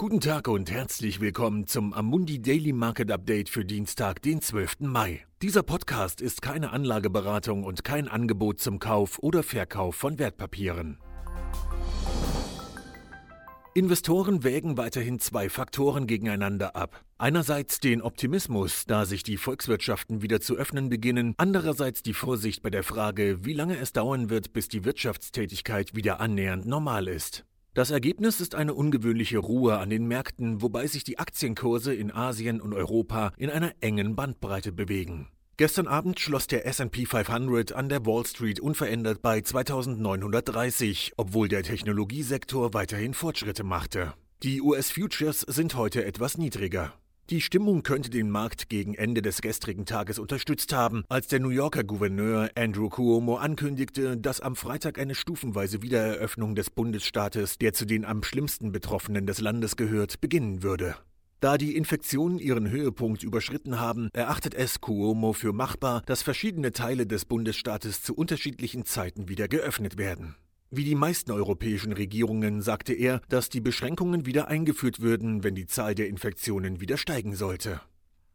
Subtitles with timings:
[0.00, 4.82] Guten Tag und herzlich willkommen zum Amundi Daily Market Update für Dienstag, den 12.
[4.82, 5.26] Mai.
[5.42, 11.00] Dieser Podcast ist keine Anlageberatung und kein Angebot zum Kauf oder Verkauf von Wertpapieren.
[13.74, 17.04] Investoren wägen weiterhin zwei Faktoren gegeneinander ab.
[17.18, 22.70] Einerseits den Optimismus, da sich die Volkswirtschaften wieder zu öffnen beginnen, andererseits die Vorsicht bei
[22.70, 27.47] der Frage, wie lange es dauern wird, bis die Wirtschaftstätigkeit wieder annähernd normal ist.
[27.74, 32.60] Das Ergebnis ist eine ungewöhnliche Ruhe an den Märkten, wobei sich die Aktienkurse in Asien
[32.60, 35.28] und Europa in einer engen Bandbreite bewegen.
[35.58, 41.64] Gestern Abend schloss der SP 500 an der Wall Street unverändert bei 2930, obwohl der
[41.64, 44.14] Technologiesektor weiterhin Fortschritte machte.
[44.44, 46.94] Die US-Futures sind heute etwas niedriger.
[47.30, 51.50] Die Stimmung könnte den Markt gegen Ende des gestrigen Tages unterstützt haben, als der New
[51.50, 57.84] Yorker Gouverneur Andrew Cuomo ankündigte, dass am Freitag eine stufenweise Wiedereröffnung des Bundesstaates, der zu
[57.84, 60.94] den am schlimmsten Betroffenen des Landes gehört, beginnen würde.
[61.40, 67.06] Da die Infektionen ihren Höhepunkt überschritten haben, erachtet es Cuomo für machbar, dass verschiedene Teile
[67.06, 70.34] des Bundesstaates zu unterschiedlichen Zeiten wieder geöffnet werden.
[70.70, 75.66] Wie die meisten europäischen Regierungen sagte er, dass die Beschränkungen wieder eingeführt würden, wenn die
[75.66, 77.80] Zahl der Infektionen wieder steigen sollte.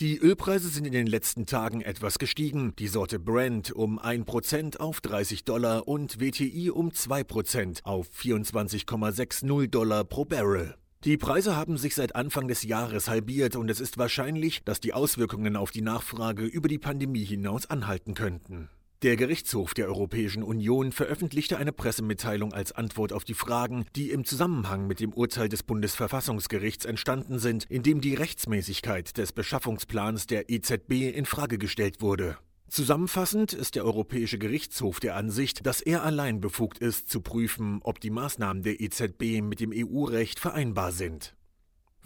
[0.00, 5.02] Die Ölpreise sind in den letzten Tagen etwas gestiegen, die Sorte Brent um 1% auf
[5.02, 10.74] 30 Dollar und WTI um 2% auf 24,60 Dollar pro Barrel.
[11.04, 14.94] Die Preise haben sich seit Anfang des Jahres halbiert und es ist wahrscheinlich, dass die
[14.94, 18.70] Auswirkungen auf die Nachfrage über die Pandemie hinaus anhalten könnten.
[19.04, 24.24] Der Gerichtshof der Europäischen Union veröffentlichte eine Pressemitteilung als Antwort auf die Fragen, die im
[24.24, 30.48] Zusammenhang mit dem Urteil des Bundesverfassungsgerichts entstanden sind, in dem die Rechtsmäßigkeit des Beschaffungsplans der
[30.48, 32.38] EZB in Frage gestellt wurde.
[32.68, 38.00] Zusammenfassend ist der Europäische Gerichtshof der Ansicht, dass er allein befugt ist, zu prüfen, ob
[38.00, 41.34] die Maßnahmen der EZB mit dem EU-Recht vereinbar sind.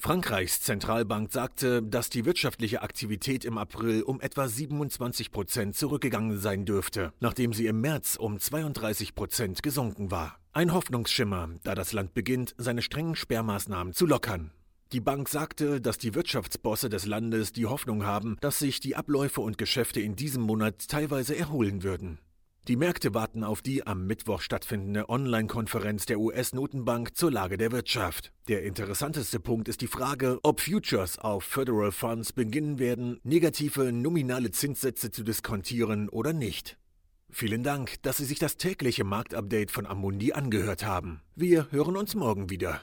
[0.00, 6.64] Frankreichs Zentralbank sagte, dass die wirtschaftliche Aktivität im April um etwa 27 Prozent zurückgegangen sein
[6.64, 10.38] dürfte, nachdem sie im März um 32 Prozent gesunken war.
[10.52, 14.52] Ein Hoffnungsschimmer, da das Land beginnt, seine strengen Sperrmaßnahmen zu lockern.
[14.92, 19.40] Die Bank sagte, dass die Wirtschaftsbosse des Landes die Hoffnung haben, dass sich die Abläufe
[19.40, 22.20] und Geschäfte in diesem Monat teilweise erholen würden.
[22.68, 28.30] Die Märkte warten auf die am Mittwoch stattfindende Online-Konferenz der US-Notenbank zur Lage der Wirtschaft.
[28.46, 34.50] Der interessanteste Punkt ist die Frage, ob Futures auf Federal Funds beginnen werden, negative nominale
[34.50, 36.76] Zinssätze zu diskontieren oder nicht.
[37.30, 41.22] Vielen Dank, dass Sie sich das tägliche Marktupdate von Amundi angehört haben.
[41.34, 42.82] Wir hören uns morgen wieder.